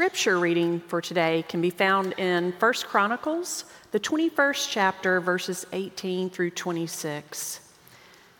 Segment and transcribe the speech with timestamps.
[0.00, 6.30] Scripture reading for today can be found in 1 Chronicles, the 21st chapter, verses 18
[6.30, 7.60] through 26.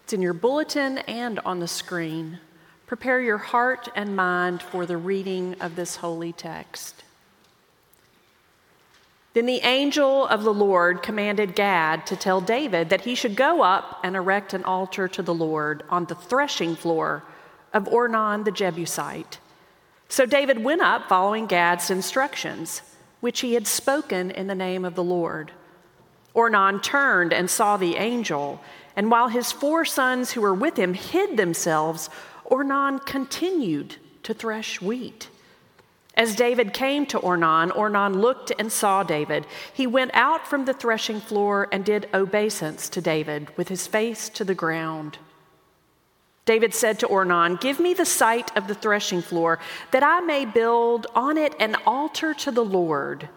[0.02, 2.38] It's in your bulletin and on the screen.
[2.86, 7.04] Prepare your heart and mind for the reading of this holy text.
[9.34, 13.60] Then the angel of the Lord commanded Gad to tell David that he should go
[13.60, 17.22] up and erect an altar to the Lord on the threshing floor
[17.74, 19.40] of Ornan the Jebusite
[20.10, 22.82] so David went up following Gad's instructions,
[23.20, 25.52] which he had spoken in the name of the Lord.
[26.34, 28.60] Ornan turned and saw the angel,
[28.96, 32.10] and while his four sons who were with him hid themselves,
[32.50, 35.28] Ornan continued to thresh wheat.
[36.14, 39.46] As David came to Ornan, Ornan looked and saw David.
[39.72, 44.28] He went out from the threshing floor and did obeisance to David with his face
[44.30, 45.18] to the ground.
[46.44, 49.58] David said to Ornan, Give me the site of the threshing floor,
[49.90, 53.28] that I may build on it an altar to the Lord.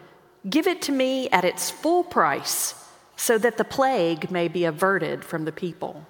[0.50, 2.76] Give it to me at its full price,
[3.16, 6.06] so that the plague may be averted from the people.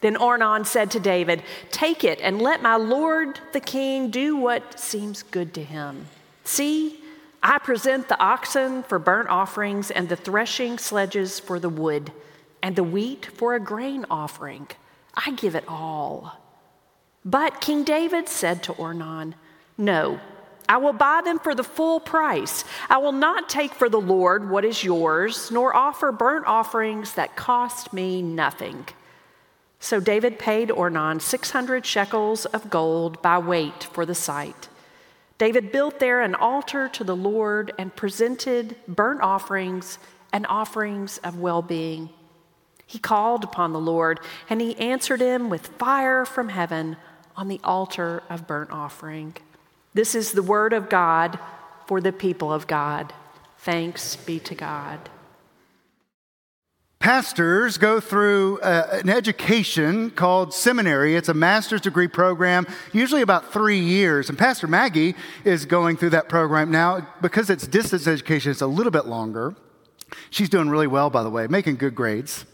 [0.00, 4.80] Then Ornan said to David, Take it and let my lord the king do what
[4.80, 6.06] seems good to him.
[6.44, 7.00] See,
[7.42, 12.12] I present the oxen for burnt offerings, and the threshing sledges for the wood,
[12.62, 14.68] and the wheat for a grain offering.
[15.14, 16.38] I give it all.
[17.24, 19.34] But King David said to Ornan,
[19.76, 20.20] No,
[20.68, 22.64] I will buy them for the full price.
[22.88, 27.36] I will not take for the Lord what is yours, nor offer burnt offerings that
[27.36, 28.86] cost me nothing.
[29.80, 34.68] So David paid Ornan 600 shekels of gold by weight for the site.
[35.38, 39.98] David built there an altar to the Lord and presented burnt offerings
[40.32, 42.10] and offerings of well being.
[42.90, 46.96] He called upon the Lord, and he answered him with fire from heaven
[47.36, 49.36] on the altar of burnt offering.
[49.94, 51.38] This is the word of God
[51.86, 53.14] for the people of God.
[53.58, 55.08] Thanks be to God.
[56.98, 61.14] Pastors go through uh, an education called seminary.
[61.14, 64.28] It's a master's degree program, usually about three years.
[64.28, 67.06] And Pastor Maggie is going through that program now.
[67.22, 69.54] Because it's distance education, it's a little bit longer.
[70.30, 72.46] She's doing really well, by the way, making good grades.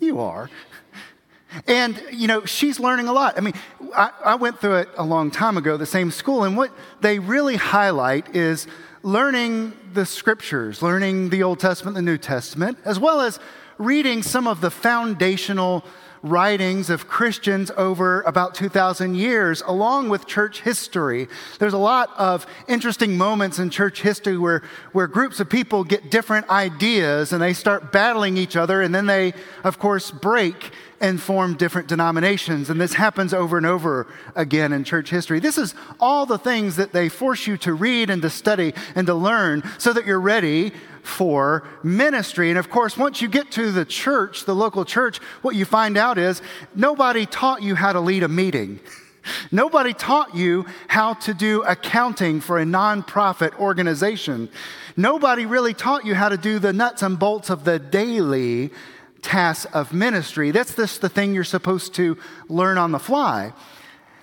[0.00, 0.50] You are.
[1.66, 3.38] And, you know, she's learning a lot.
[3.38, 3.54] I mean,
[3.94, 6.70] I, I, went through it a long time ago, the same school, and what
[7.00, 8.66] they really highlight is
[9.02, 13.38] learning the scriptures, learning the Old Testament, the New Testament, as well as
[13.78, 15.84] reading some of the foundational
[16.28, 21.28] writings of Christians over about 2,000 years, along with church history.
[21.58, 26.10] There's a lot of interesting moments in church history where, where groups of people get
[26.10, 31.20] different ideas and they start battling each other, and then they, of course, break and
[31.20, 32.70] form different denominations.
[32.70, 35.40] And this happens over and over again in church history.
[35.40, 39.06] This is all the things that they force you to read and to study and
[39.06, 40.72] to learn so that you're ready
[41.06, 42.50] for ministry.
[42.50, 45.96] And of course, once you get to the church, the local church, what you find
[45.96, 46.42] out is
[46.74, 48.80] nobody taught you how to lead a meeting.
[49.50, 54.48] Nobody taught you how to do accounting for a nonprofit organization.
[54.96, 58.70] Nobody really taught you how to do the nuts and bolts of the daily
[59.22, 60.52] tasks of ministry.
[60.52, 62.16] That's just the thing you're supposed to
[62.48, 63.52] learn on the fly.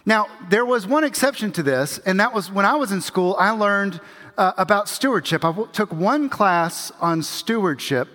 [0.06, 3.36] Now, there was one exception to this, and that was when I was in school,
[3.38, 4.00] I learned
[4.38, 5.44] uh, about stewardship.
[5.44, 8.08] I w- took one class on stewardship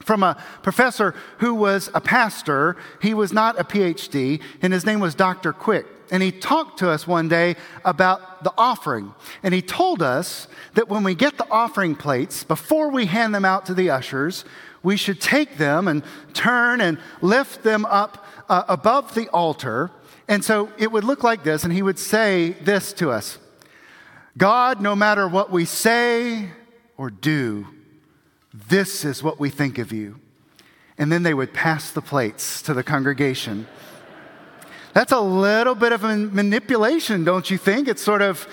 [0.00, 2.76] from a professor who was a pastor.
[3.00, 5.52] He was not a PhD, and his name was Dr.
[5.52, 5.86] Quick.
[6.10, 9.14] And he talked to us one day about the offering.
[9.42, 13.44] And he told us that when we get the offering plates, before we hand them
[13.44, 14.44] out to the ushers,
[14.82, 16.02] we should take them and
[16.34, 19.90] turn and lift them up uh, above the altar.
[20.28, 23.38] And so it would look like this, and he would say this to us
[24.36, 26.48] God, no matter what we say
[26.96, 27.66] or do,
[28.52, 30.20] this is what we think of you.
[30.98, 33.66] And then they would pass the plates to the congregation.
[34.92, 37.88] That's a little bit of a manipulation, don't you think?
[37.88, 38.46] It's sort of,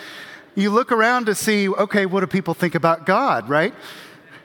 [0.56, 3.74] you look around to see, okay, what do people think about God, right?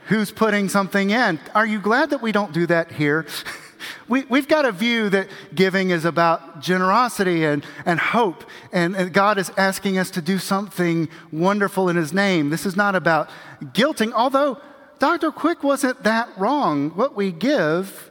[0.08, 1.40] Who's putting something in?
[1.54, 3.26] Are you glad that we don't do that here?
[4.08, 9.12] We, we've got a view that giving is about generosity and, and hope, and, and
[9.12, 12.50] God is asking us to do something wonderful in His name.
[12.50, 13.30] This is not about
[13.62, 14.60] guilting, although
[14.98, 15.30] Dr.
[15.30, 16.90] Quick wasn't that wrong.
[16.90, 18.10] What we give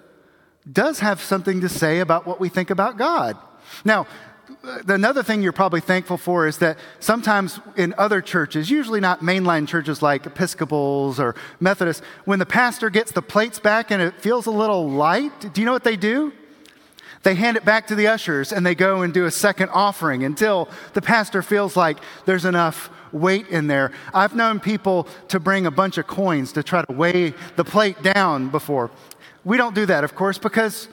[0.72, 3.38] does have something to say about what we think about God.
[3.84, 4.08] Now,
[4.66, 9.20] Uh, another thing you're probably thankful for is that sometimes in other churches, usually not
[9.20, 14.20] mainline churches like Episcopals or Methodists, when the pastor gets the plates back and it
[14.20, 16.34] feels a little light, do you know what they do?
[17.24, 20.24] they hand it back to the ushers and they go and do a second offering
[20.24, 23.92] until the pastor feels like there's enough weight in there.
[24.14, 28.04] I've known people to bring a bunch of coins to try to weigh the plate
[28.04, 28.92] down before.
[29.44, 30.88] We don't do that, of course, because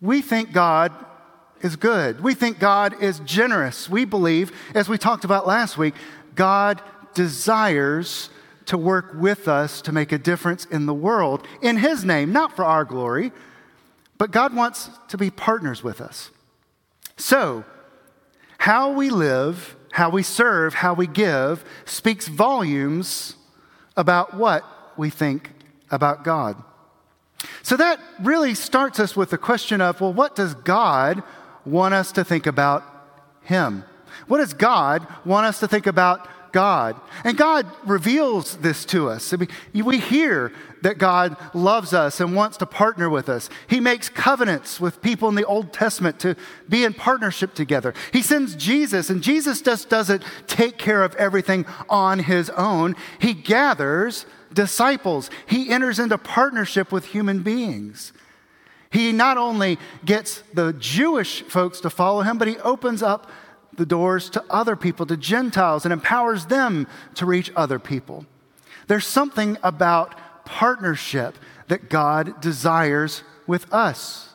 [0.00, 0.92] we think God
[1.62, 2.22] is good.
[2.22, 3.88] We think God is generous.
[3.88, 5.94] We believe, as we talked about last week,
[6.34, 6.82] God
[7.14, 8.30] desires
[8.66, 12.54] to work with us to make a difference in the world in His name, not
[12.54, 13.32] for our glory,
[14.18, 16.30] but God wants to be partners with us.
[17.16, 17.64] So,
[18.58, 23.34] how we live, how we serve, how we give speaks volumes
[23.96, 24.64] about what
[24.96, 25.50] we think
[25.90, 26.62] about God.
[27.62, 31.22] So that really starts us with the question of well, what does God
[31.64, 32.84] want us to think about
[33.42, 33.84] Him?
[34.26, 37.00] What does God want us to think about God.
[37.24, 39.32] And God reveals this to us.
[39.32, 40.52] I mean, we hear
[40.82, 43.50] that God loves us and wants to partner with us.
[43.68, 46.36] He makes covenants with people in the Old Testament to
[46.68, 47.94] be in partnership together.
[48.12, 52.96] He sends Jesus, and Jesus just doesn't take care of everything on his own.
[53.18, 58.12] He gathers disciples, he enters into partnership with human beings.
[58.90, 63.30] He not only gets the Jewish folks to follow him, but he opens up
[63.76, 68.26] the doors to other people, to Gentiles, and empowers them to reach other people.
[68.88, 71.36] There's something about partnership
[71.68, 74.34] that God desires with us.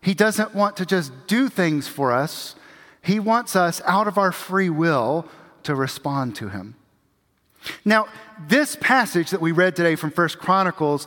[0.00, 2.54] He doesn't want to just do things for us,
[3.02, 5.26] He wants us out of our free will
[5.64, 6.74] to respond to Him.
[7.84, 8.06] Now,
[8.48, 11.06] this passage that we read today from First Chronicles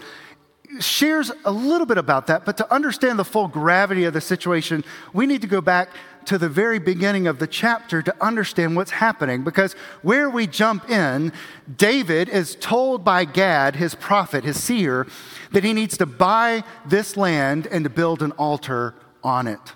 [0.79, 4.83] shares a little bit about that, but to understand the full gravity of the situation,
[5.13, 5.89] we need to go back
[6.25, 9.43] to the very beginning of the chapter to understand what's happening.
[9.43, 11.33] Because where we jump in,
[11.75, 15.07] David is told by Gad, his prophet, his seer,
[15.51, 19.73] that he needs to buy this land and to build an altar on it.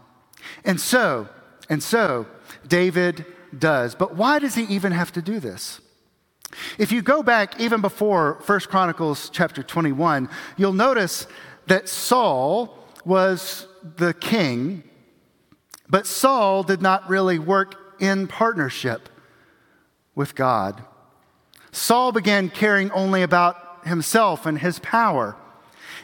[0.63, 1.27] And so,
[1.69, 2.27] and so,
[2.67, 3.25] David
[3.57, 3.95] does.
[3.95, 5.81] But why does he even have to do this?
[6.77, 11.27] If you go back even before 1 Chronicles chapter 21, you'll notice
[11.67, 13.67] that Saul was
[13.97, 14.83] the king
[15.89, 19.09] but Saul did not really work in partnership
[20.15, 20.83] with God.
[21.71, 25.35] Saul began caring only about himself and his power.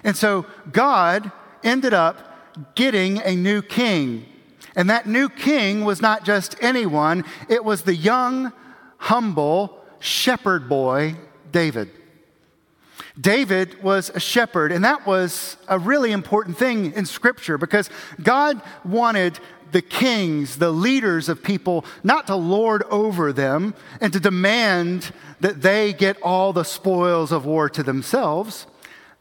[0.03, 1.31] And so God
[1.63, 4.25] ended up getting a new king.
[4.75, 8.53] And that new king was not just anyone, it was the young,
[8.97, 11.15] humble shepherd boy,
[11.51, 11.89] David.
[13.19, 17.89] David was a shepherd, and that was a really important thing in Scripture because
[18.21, 19.39] God wanted
[19.71, 25.61] the kings, the leaders of people, not to lord over them and to demand that
[25.61, 28.67] they get all the spoils of war to themselves.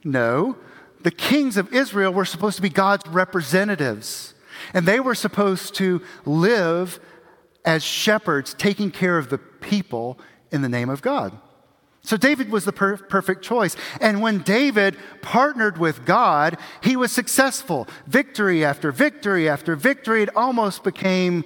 [0.05, 0.56] No,
[1.02, 4.35] the kings of Israel were supposed to be God's representatives,
[4.75, 6.99] and they were supposed to live
[7.64, 10.19] as shepherds, taking care of the people
[10.52, 11.37] in the name of God.
[12.04, 13.76] So David was the per- perfect choice.
[14.00, 17.87] And when David partnered with God, he was successful.
[18.06, 20.22] Victory after victory after victory.
[20.22, 21.44] It almost became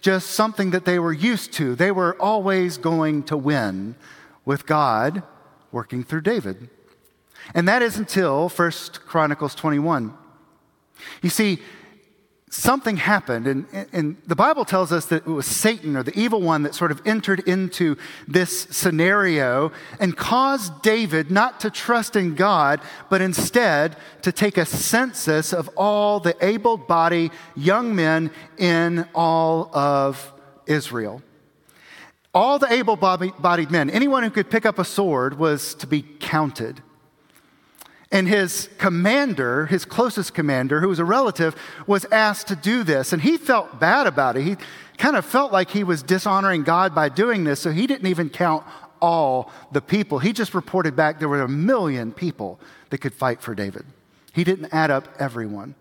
[0.00, 1.74] just something that they were used to.
[1.74, 3.96] They were always going to win
[4.44, 5.22] with God
[5.72, 6.70] working through David.
[7.54, 8.72] And that is until 1
[9.06, 10.14] Chronicles 21.
[11.22, 11.60] You see,
[12.50, 16.40] something happened, and, and, the Bible tells us that it was Satan or the evil
[16.40, 17.96] one that sort of entered into
[18.26, 24.64] this scenario and caused David not to trust in God, but instead to take a
[24.64, 30.32] census of all the able bodied young men in all of
[30.66, 31.22] Israel.
[32.34, 36.02] All the able bodied men, anyone who could pick up a sword, was to be
[36.02, 36.82] counted.
[38.10, 41.54] And his commander, his closest commander, who was a relative,
[41.86, 43.12] was asked to do this.
[43.12, 44.42] And he felt bad about it.
[44.44, 44.56] He
[44.96, 48.30] kind of felt like he was dishonoring God by doing this, so he didn't even
[48.30, 48.64] count
[49.00, 50.18] all the people.
[50.18, 52.58] He just reported back there were a million people
[52.90, 53.84] that could fight for David.
[54.32, 55.74] He didn't add up everyone.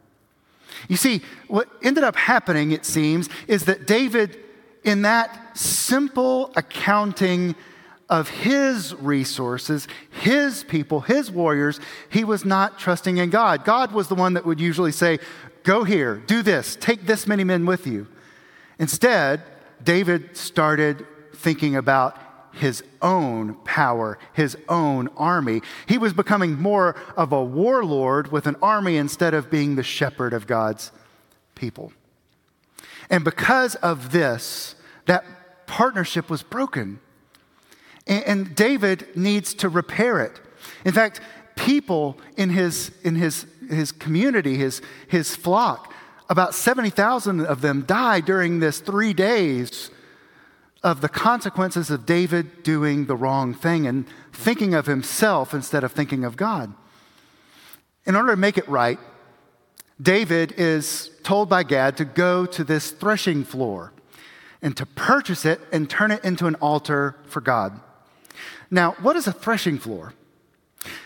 [0.88, 4.38] You see, what ended up happening, it seems, is that David,
[4.84, 7.55] in that simple accounting
[8.09, 13.65] of his resources, his people, his warriors, he was not trusting in God.
[13.65, 15.19] God was the one that would usually say,
[15.63, 18.07] Go here, do this, take this many men with you.
[18.79, 19.43] Instead,
[19.83, 22.17] David started thinking about
[22.53, 25.61] his own power, his own army.
[25.85, 30.33] He was becoming more of a warlord with an army instead of being the shepherd
[30.33, 30.91] of God's
[31.55, 31.91] people.
[33.09, 35.25] And because of this, that
[35.67, 36.99] partnership was broken.
[38.07, 40.39] And, David needs to repair it.
[40.85, 41.19] In fact,
[41.55, 45.93] people in his, in his, his community, his, his flock,
[46.29, 49.89] about 70,000 of them died during this three days
[50.83, 55.91] of the consequences of David doing the wrong thing and thinking of himself instead of
[55.91, 56.73] thinking of God.
[58.05, 58.99] In order to make it right,
[60.01, 63.91] David is told by Gad to go to this threshing floor
[64.61, 67.79] and to purchase it and turn it into an altar for God.
[68.69, 70.13] Now, what is a threshing floor?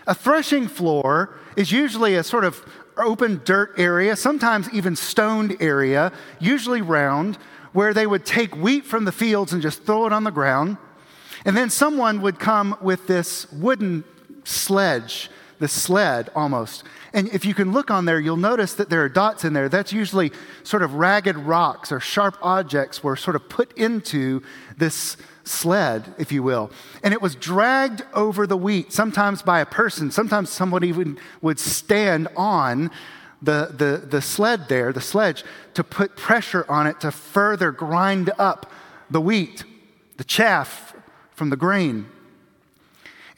[0.07, 2.63] A threshing floor is usually a sort of
[2.97, 7.37] open dirt area, sometimes even stoned area, usually round,
[7.73, 10.77] where they would take wheat from the fields and just throw it on the ground.
[11.45, 14.03] And then someone would come with this wooden
[14.43, 16.83] sledge, the sled almost.
[17.13, 19.69] And if you can look on there, you'll notice that there are dots in there.
[19.69, 20.31] That's usually
[20.63, 24.43] sort of ragged rocks or sharp objects were sort of put into
[24.77, 26.71] this sled, if you will.
[27.03, 31.59] And it was dragged over the wheat, sometimes by a person, sometimes somebody even would
[31.59, 32.91] stand on
[33.41, 35.43] the, the, the sled there, the sledge,
[35.73, 38.71] to put pressure on it to further grind up
[39.09, 39.63] the wheat,
[40.17, 40.93] the chaff
[41.31, 42.07] from the grain.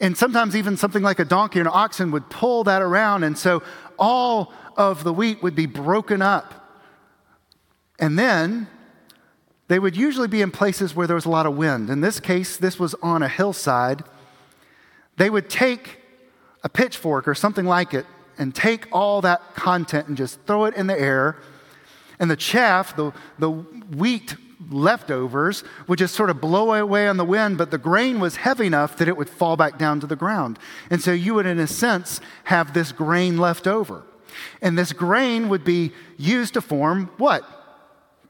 [0.00, 3.38] And sometimes even something like a donkey or an oxen would pull that around, and
[3.38, 3.62] so
[3.98, 6.52] all of the wheat would be broken up.
[7.98, 8.66] And then
[9.74, 11.90] they would usually be in places where there was a lot of wind.
[11.90, 14.04] In this case, this was on a hillside.
[15.16, 15.98] They would take
[16.62, 18.06] a pitchfork or something like it
[18.38, 21.38] and take all that content and just throw it in the air.
[22.20, 24.36] And the chaff, the, the wheat
[24.70, 28.68] leftovers, would just sort of blow away on the wind, but the grain was heavy
[28.68, 30.56] enough that it would fall back down to the ground.
[30.88, 34.04] And so you would, in a sense, have this grain left over.
[34.62, 37.44] And this grain would be used to form what?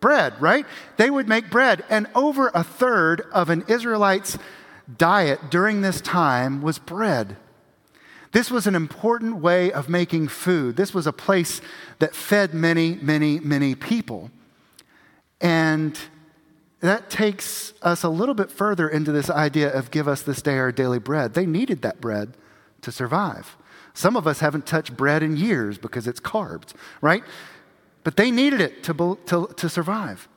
[0.05, 0.67] Bread, right?
[0.99, 1.83] They would make bread.
[1.89, 4.37] And over a third of an Israelite's
[4.99, 7.39] diet during this time was bread.
[8.33, 10.77] This was an important way of making food.
[10.77, 11.63] This was a place
[12.01, 14.31] that fed many, many, many people.
[15.41, 15.99] And
[16.81, 20.59] that takes us a little bit further into this idea of give us this day
[20.59, 21.33] our daily bread.
[21.33, 22.37] They needed that bread
[22.83, 23.57] to survive.
[23.95, 27.25] Some of us haven't touched bread in years because it's carbs, right?
[28.05, 30.29] But they needed it to, to, to survive.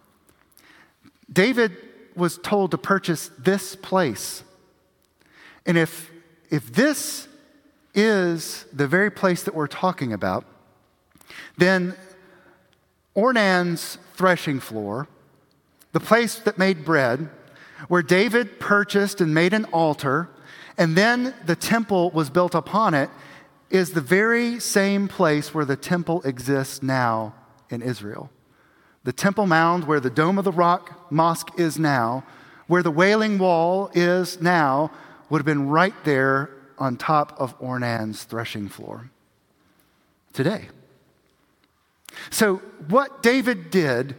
[1.31, 1.75] David
[2.15, 4.43] was told to purchase this place.
[5.65, 6.09] And if,
[6.49, 7.27] if this
[7.93, 10.45] is the very place that we're talking about,
[11.57, 11.93] then
[13.13, 15.07] Ornan's threshing floor,
[15.91, 17.29] the place that made bread,
[17.89, 20.29] where David purchased and made an altar,
[20.77, 23.09] and then the temple was built upon it,
[23.69, 27.33] is the very same place where the temple exists now
[27.69, 28.29] in Israel.
[29.03, 32.23] The Temple Mount, where the Dome of the Rock Mosque is now,
[32.67, 34.91] where the Wailing Wall is now,
[35.29, 39.09] would have been right there on top of Ornan's threshing floor
[40.33, 40.67] today.
[42.29, 42.57] So,
[42.87, 44.15] what David did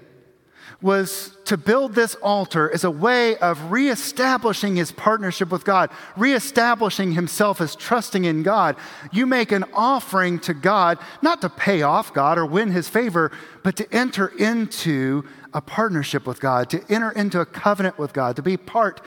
[0.80, 7.12] was to build this altar as a way of reestablishing his partnership with God, reestablishing
[7.12, 8.76] himself as trusting in God.
[9.10, 13.32] You make an offering to God, not to pay off God or win his favor,
[13.64, 18.36] but to enter into a partnership with God, to enter into a covenant with God,
[18.36, 19.00] to be part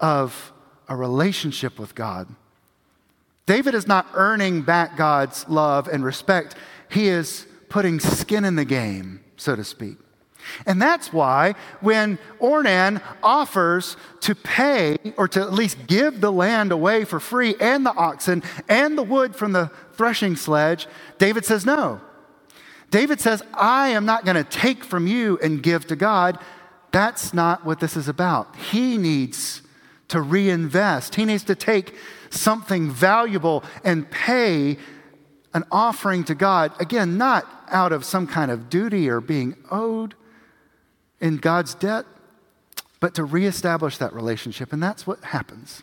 [0.00, 0.52] of
[0.88, 2.28] a relationship with God.
[3.44, 6.54] David is not earning back God's love and respect,
[6.88, 9.98] he is putting skin in the game, so to speak.
[10.66, 16.72] And that's why when Ornan offers to pay or to at least give the land
[16.72, 20.86] away for free and the oxen and the wood from the threshing sledge,
[21.18, 22.00] David says no.
[22.90, 26.38] David says, I am not going to take from you and give to God.
[26.92, 28.56] That's not what this is about.
[28.56, 29.62] He needs
[30.08, 31.94] to reinvest, he needs to take
[32.30, 34.76] something valuable and pay
[35.54, 36.72] an offering to God.
[36.80, 40.14] Again, not out of some kind of duty or being owed
[41.20, 42.06] in God's debt,
[43.00, 44.72] but to reestablish that relationship.
[44.72, 45.82] And that's what happens.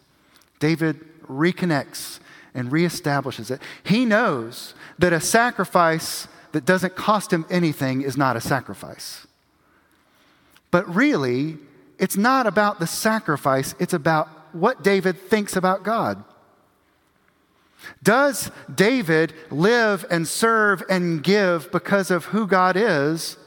[0.59, 2.19] David reconnects
[2.53, 3.61] and reestablishes it.
[3.83, 9.27] He knows that a sacrifice that doesn't cost him anything is not a sacrifice.
[10.71, 11.57] But really,
[11.99, 16.23] it's not about the sacrifice, it's about what David thinks about God.
[18.01, 23.37] Does David live and serve and give because of who God is?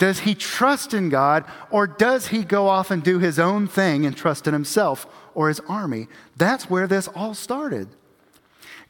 [0.00, 4.06] Does he trust in God or does he go off and do his own thing
[4.06, 6.08] and trust in himself or his army?
[6.38, 7.86] That's where this all started.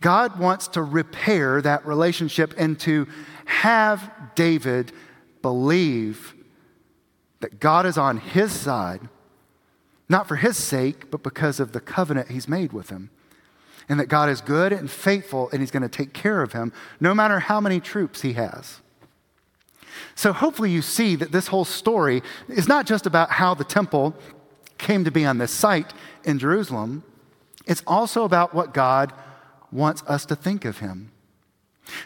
[0.01, 3.09] God wants to repair that relationship and to
[3.45, 4.93] have David
[5.43, 6.37] believe
[7.41, 9.01] that God is on his side,
[10.09, 13.11] not for his sake, but because of the covenant he's made with him
[13.89, 16.73] and that God is good and faithful and He's going to take care of him
[17.01, 18.81] no matter how many troops He has.
[20.15, 24.15] So hopefully you see that this whole story is not just about how the temple
[24.79, 25.93] came to be on this site
[26.25, 27.05] in Jerusalem,
[27.67, 29.13] it's also about what God
[29.71, 31.13] wants us to think of him.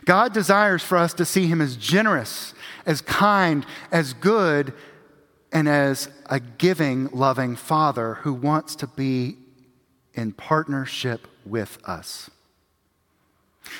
[0.04, 2.54] God desires for us to see him as generous,
[2.86, 4.72] as kind, as good,
[5.52, 9.36] and as a giving, loving Father who wants to be
[10.14, 12.30] in partnership with us.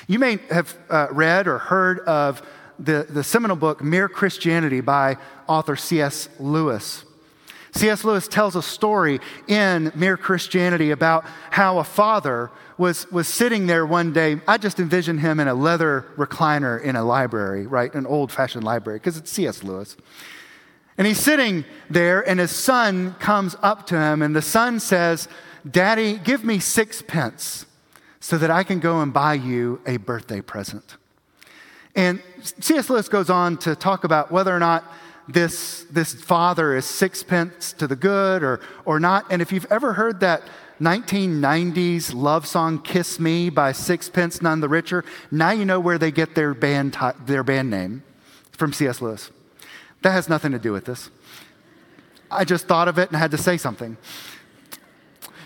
[0.07, 2.41] You may have uh, read or heard of
[2.79, 5.17] the, the seminal book Mere Christianity by
[5.47, 6.29] author C.S.
[6.39, 7.03] Lewis.
[7.73, 8.05] C.S.
[8.05, 13.85] Lewis tells a story in Mere Christianity about how a father was, was sitting there
[13.85, 14.39] one day.
[14.47, 17.93] I just envision him in a leather recliner in a library, right?
[17.93, 19.63] An old fashioned library, because it's C.S.
[19.63, 19.97] Lewis.
[20.97, 25.27] And he's sitting there, and his son comes up to him, and the son says,
[25.69, 27.65] Daddy, give me sixpence
[28.19, 30.95] so that I can go and buy you a birthday present.
[31.95, 32.89] And C.S.
[32.89, 34.83] Lewis goes on to talk about whether or not
[35.27, 39.25] this, this father is sixpence to the good or, or not.
[39.31, 40.43] And if you've ever heard that
[40.79, 46.11] 1990s love song Kiss Me by Sixpence None the Richer, now you know where they
[46.11, 48.03] get their band, their band name
[48.51, 49.01] from C.S.
[49.01, 49.31] Lewis.
[50.01, 51.09] That has nothing to do with this.
[52.29, 53.97] I just thought of it and had to say something.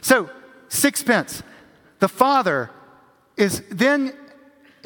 [0.01, 0.29] So,
[0.69, 1.43] sixpence.
[1.99, 2.71] The father
[3.37, 4.13] is then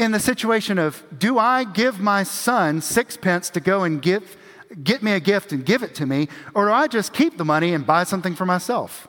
[0.04, 4.38] in the situation of do I give my son sixpence to go and give,
[4.84, 7.46] get me a gift and give it to me, or do I just keep the
[7.46, 9.08] money and buy something for myself?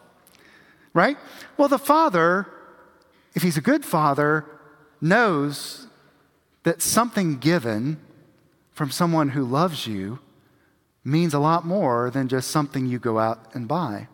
[0.94, 1.18] Right?
[1.56, 2.46] Well, the father,
[3.34, 4.46] if he's a good father,
[5.00, 5.88] knows
[6.62, 8.00] that something given
[8.72, 10.20] from someone who loves you
[11.04, 14.08] means a lot more than just something you go out and buy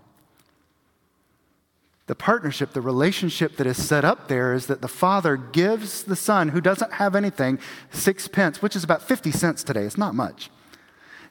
[2.10, 6.16] the partnership, the relationship that is set up there is that the father gives the
[6.16, 7.56] son, who doesn't have anything,
[7.92, 9.84] six pence, which is about 50 cents today.
[9.84, 10.50] It's not much.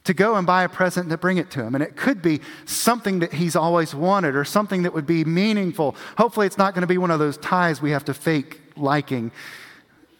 [0.04, 1.74] To go and buy a present to bring it to him.
[1.74, 5.96] And it could be something that he's always wanted or something that would be meaningful.
[6.16, 9.32] Hopefully, it's not going to be one of those ties we have to fake liking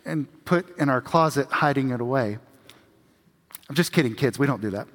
[0.05, 2.37] and put in our closet, hiding it away.
[3.71, 4.39] I'm just kidding, kids.
[4.39, 4.89] We don't do that.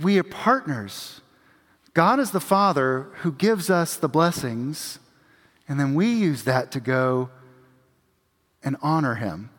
[0.00, 1.21] We are partners
[1.94, 4.98] God is the Father who gives us the blessings,
[5.68, 7.30] and then we use that to go
[8.62, 9.50] and honor Him.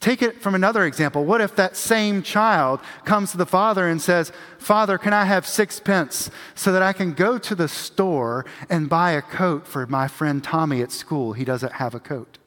[0.00, 1.24] Take it from another example.
[1.24, 5.44] What if that same child comes to the father and says, Father, can I have
[5.44, 10.06] sixpence so that I can go to the store and buy a coat for my
[10.06, 11.32] friend Tommy at school?
[11.32, 12.38] He doesn't have a coat.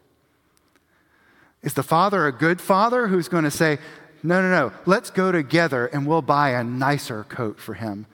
[1.62, 3.80] Is the father a good father who's going to say,
[4.24, 8.06] No, no, no, let's go together and we'll buy a nicer coat for him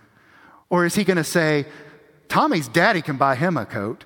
[0.70, 1.66] or is he going to say,
[2.28, 4.06] Tommy's daddy can buy him a coat?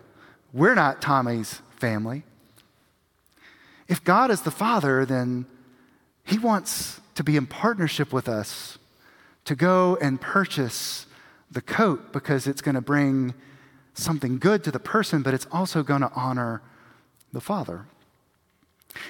[0.54, 2.24] We're not Tommy's family.
[3.88, 5.46] If God is the Father, then
[6.24, 8.78] he wants to be in partnership with us
[9.46, 11.06] to go and purchase
[11.50, 13.34] the coat because it's going to bring
[13.94, 16.62] something good to the person, but it's also going to honor
[17.34, 17.86] the Father.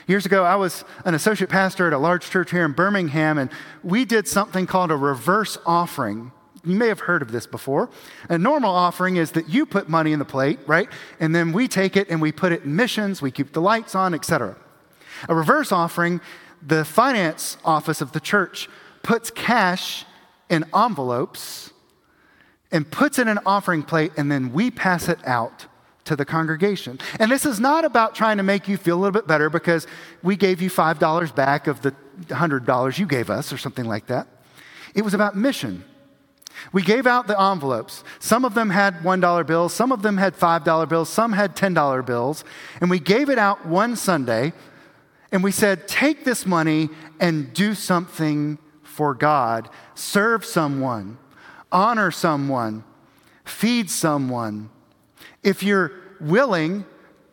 [0.07, 3.49] Years ago, I was an associate pastor at a large church here in Birmingham, and
[3.83, 6.31] we did something called a reverse offering.
[6.63, 7.89] You may have heard of this before.
[8.29, 10.89] A normal offering is that you put money in the plate, right?
[11.19, 13.95] And then we take it and we put it in missions, we keep the lights
[13.95, 14.55] on, etc.
[15.27, 16.21] A reverse offering,
[16.65, 18.69] the finance office of the church
[19.01, 20.05] puts cash
[20.49, 21.71] in envelopes
[22.71, 25.65] and puts it in an offering plate, and then we pass it out
[26.05, 26.99] to the congregation.
[27.19, 29.87] And this is not about trying to make you feel a little bit better because
[30.23, 31.93] we gave you $5 back of the
[32.27, 34.27] $100 you gave us or something like that.
[34.95, 35.83] It was about mission.
[36.71, 38.03] We gave out the envelopes.
[38.19, 42.05] Some of them had $1 bills, some of them had $5 bills, some had $10
[42.05, 42.43] bills.
[42.79, 44.53] And we gave it out one Sunday
[45.31, 49.69] and we said, Take this money and do something for God.
[49.95, 51.17] Serve someone,
[51.71, 52.83] honor someone,
[53.45, 54.69] feed someone.
[55.43, 56.85] If you're willing,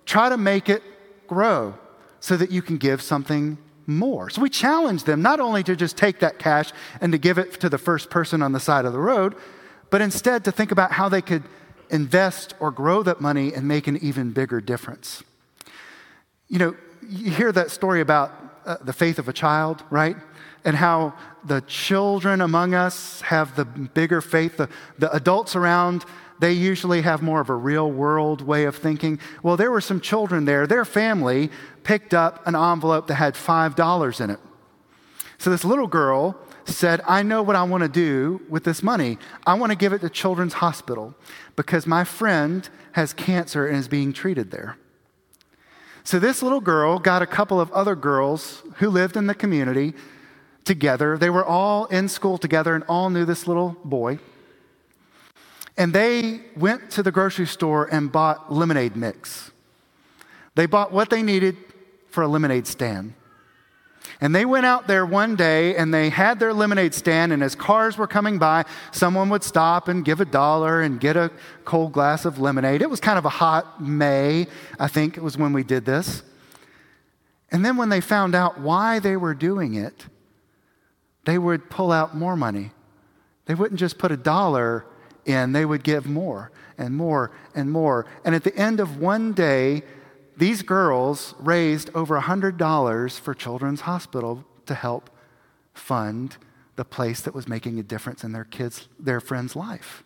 [0.07, 0.83] try to make it
[1.27, 1.75] grow
[2.21, 3.59] so that you can give something
[3.89, 4.29] more.
[4.29, 6.71] So we challenge them not only to just take that cash
[7.01, 9.35] and to give it to the first person on the side of the road,
[9.91, 11.43] but instead to think about how they could
[11.91, 15.23] invest or grow that money and make an even bigger difference.
[16.49, 16.77] You know,
[17.09, 18.31] you hear that story about
[18.67, 20.17] uh, the faith of a child, right?
[20.65, 26.05] And how the children among us have the bigger faith, the, the adults around
[26.41, 29.19] they usually have more of a real world way of thinking.
[29.43, 30.67] Well, there were some children there.
[30.67, 31.51] Their family
[31.83, 34.41] picked up an envelope that had $5 in it.
[35.39, 39.19] So this little girl said, I know what I want to do with this money.
[39.47, 41.15] I want to give it to Children's Hospital
[41.57, 44.77] because my friend has cancer and is being treated there.
[46.05, 49.95] So this little girl got a couple of other girls who lived in the community
[50.65, 51.17] together.
[51.19, 54.19] They were all in school together and all knew this little boy.
[55.79, 59.53] And they went to the grocery store and bought lemonade mix.
[60.57, 61.57] They bought what they needed
[62.11, 63.15] for a lemonade stand.
[64.21, 67.55] And they went out there one day and they had their lemonade stand, and as
[67.55, 71.31] cars were coming by, someone would stop and give a dollar and get a
[71.65, 72.83] cold glass of lemonade.
[72.83, 74.49] It was kind of a hot May,
[74.81, 76.23] I think it was when we did this.
[77.53, 80.07] And then when they found out why they were doing it,
[81.25, 82.73] they would pull out more money.
[83.47, 84.85] They wouldn't just put a dollar
[85.29, 88.07] in, they would give more and more and more.
[88.25, 89.83] And at the end of one day,
[90.37, 95.11] these girls raised over $100 for Children's Hospital to help
[95.75, 96.37] fund
[96.77, 100.05] the place that was making a difference in their kids, their friend's life.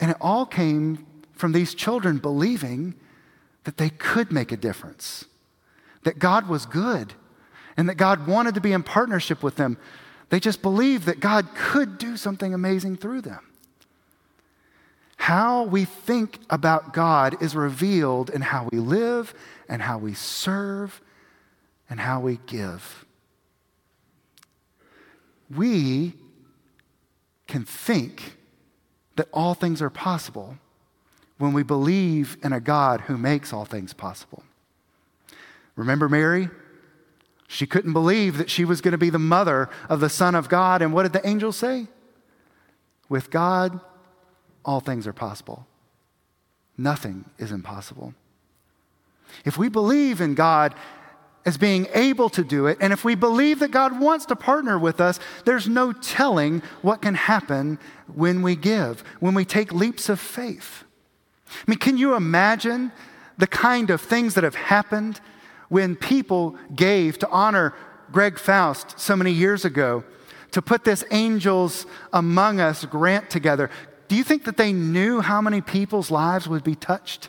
[0.00, 2.94] And it all came from these children believing
[3.64, 5.24] that they could make a difference,
[6.04, 7.14] that God was good,
[7.76, 9.76] and that God wanted to be in partnership with them.
[10.28, 13.45] They just believed that God could do something amazing through them.
[15.26, 19.34] How we think about God is revealed in how we live
[19.68, 21.00] and how we serve
[21.90, 23.04] and how we give.
[25.52, 26.12] We
[27.48, 28.36] can think
[29.16, 30.58] that all things are possible
[31.38, 34.44] when we believe in a God who makes all things possible.
[35.74, 36.50] Remember Mary?
[37.48, 40.48] She couldn't believe that she was going to be the mother of the Son of
[40.48, 40.82] God.
[40.82, 41.88] And what did the angel say?
[43.08, 43.80] With God,
[44.66, 45.66] all things are possible.
[46.76, 48.12] Nothing is impossible.
[49.44, 50.74] If we believe in God
[51.46, 54.78] as being able to do it, and if we believe that God wants to partner
[54.78, 57.78] with us, there's no telling what can happen
[58.12, 60.84] when we give, when we take leaps of faith.
[61.48, 62.92] I mean, can you imagine
[63.38, 65.20] the kind of things that have happened
[65.68, 67.72] when people gave to honor
[68.10, 70.04] Greg Faust so many years ago?
[70.56, 73.68] to put this Angels Among Us grant together.
[74.08, 77.28] Do you think that they knew how many people's lives would be touched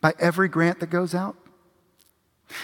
[0.00, 1.36] by every grant that goes out?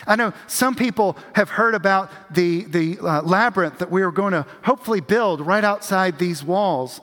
[0.07, 4.33] I know some people have heard about the, the uh, labyrinth that we are going
[4.33, 7.01] to hopefully build right outside these walls.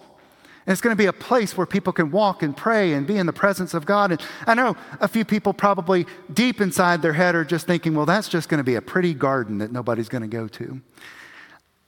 [0.66, 3.18] And it's going to be a place where people can walk and pray and be
[3.18, 4.12] in the presence of God.
[4.12, 8.06] And I know a few people probably deep inside their head are just thinking, well,
[8.06, 10.80] that's just going to be a pretty garden that nobody's going to go to.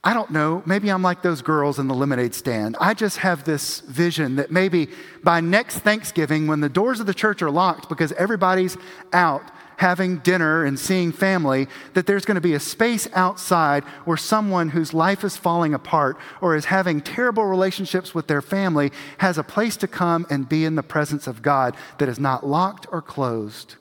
[0.04, 2.76] I don't know, maybe I'm like those girls in the lemonade stand.
[2.80, 4.88] I just have this vision that maybe
[5.22, 8.76] by next Thanksgiving, when the doors of the church are locked because everybody's
[9.12, 14.16] out having dinner and seeing family, that there's going to be a space outside where
[14.16, 19.38] someone whose life is falling apart or is having terrible relationships with their family has
[19.38, 22.86] a place to come and be in the presence of God that is not locked
[22.92, 23.76] or closed.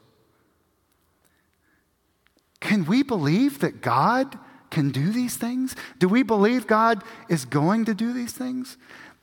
[2.60, 4.38] Can we believe that God?
[4.72, 5.76] Can do these things?
[6.00, 8.78] Do we believe God is going to do these things?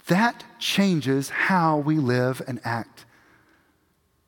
[0.06, 3.04] That changes how we live and act,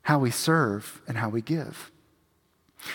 [0.03, 1.91] how we serve, and how we give.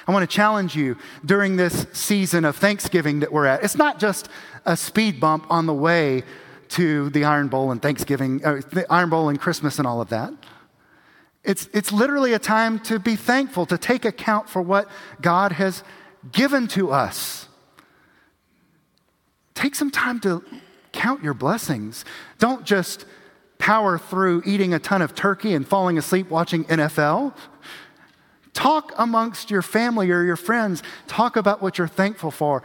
[0.06, 3.62] I want to challenge you during this season of Thanksgiving that we're at.
[3.62, 4.28] It's not just
[4.64, 6.24] a speed bump on the way
[6.70, 10.32] to the Iron Bowl and Thanksgiving, the Iron Bowl and Christmas and all of that.
[11.44, 14.88] It's, it's literally a time to be thankful, to take account for what
[15.20, 15.84] God has
[16.32, 17.45] given to us.
[19.56, 20.44] Take some time to
[20.92, 22.04] count your blessings.
[22.38, 23.06] Don't just
[23.58, 27.34] power through eating a ton of turkey and falling asleep watching NFL.
[28.52, 30.82] Talk amongst your family or your friends.
[31.06, 32.62] Talk about what you're thankful for.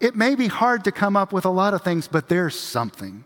[0.00, 3.24] It may be hard to come up with a lot of things, but there's something.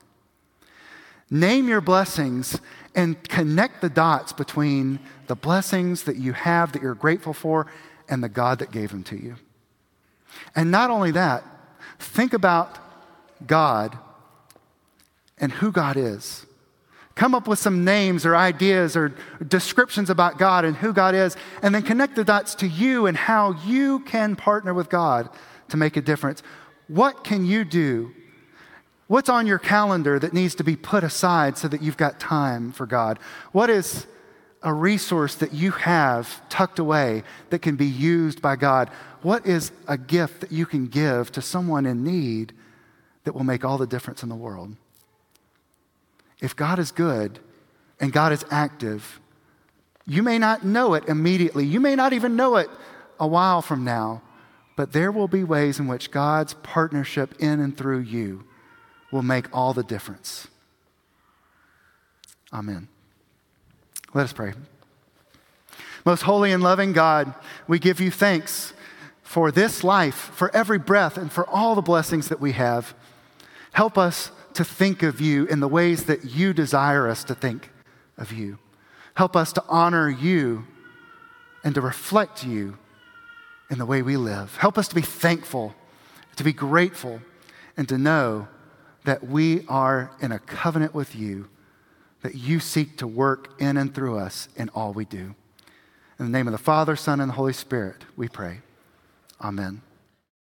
[1.28, 2.61] Name your blessings
[2.94, 7.66] and connect the dots between the blessings that you have that you're grateful for
[8.09, 9.35] and the God that gave them to you.
[10.54, 11.42] And not only that,
[11.98, 12.78] think about
[13.46, 13.98] God
[15.38, 16.46] and who God is.
[17.14, 19.12] Come up with some names or ideas or
[19.46, 23.16] descriptions about God and who God is, and then connect the dots to you and
[23.16, 25.29] how you can partner with God
[25.68, 26.44] to make a difference.
[26.87, 28.12] What can you do?
[29.09, 32.72] What's on your calendar that needs to be put aside so that you've got time
[32.72, 33.18] for God?
[33.53, 34.07] What is
[34.62, 38.90] a resource that you have tucked away that can be used by God?
[39.22, 42.53] What is a gift that you can give to someone in need
[43.28, 44.74] that will make all the difference in the world.
[46.40, 47.38] If God is good
[48.00, 49.20] and God is active,
[50.06, 51.66] you may not know it immediately.
[51.66, 52.70] You may not even know it
[53.20, 54.22] a while from now,
[54.76, 58.44] but there will be ways in which God's partnership in and through you
[59.12, 60.48] will make all the difference.
[62.50, 62.88] Amen.
[64.14, 64.54] Let us pray.
[66.06, 67.34] Most holy and loving God,
[67.66, 68.72] we give you thanks
[69.20, 72.94] for this life, for every breath, and for all the blessings that we have.
[73.78, 77.70] Help us to think of you in the ways that you desire us to think
[78.16, 78.58] of you.
[79.14, 80.66] Help us to honor you
[81.62, 82.76] and to reflect you
[83.70, 84.56] in the way we live.
[84.56, 85.76] Help us to be thankful,
[86.34, 87.20] to be grateful,
[87.76, 88.48] and to know
[89.04, 91.48] that we are in a covenant with you,
[92.22, 95.36] that you seek to work in and through us in all we do.
[96.18, 98.58] In the name of the Father, Son, and the Holy Spirit, we pray.
[99.40, 99.82] Amen.